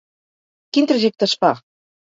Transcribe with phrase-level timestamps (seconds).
[0.79, 1.55] Quin trajecte es fa?